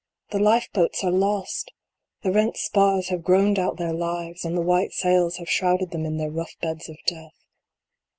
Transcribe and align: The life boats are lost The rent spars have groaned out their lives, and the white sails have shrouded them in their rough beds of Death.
The 0.31 0.39
life 0.39 0.67
boats 0.73 1.03
are 1.03 1.11
lost 1.11 1.71
The 2.23 2.31
rent 2.31 2.57
spars 2.57 3.09
have 3.09 3.21
groaned 3.21 3.59
out 3.59 3.77
their 3.77 3.93
lives, 3.93 4.43
and 4.43 4.57
the 4.57 4.61
white 4.63 4.93
sails 4.93 5.37
have 5.37 5.47
shrouded 5.47 5.91
them 5.91 6.05
in 6.05 6.17
their 6.17 6.31
rough 6.31 6.55
beds 6.59 6.89
of 6.89 6.97
Death. 7.05 7.45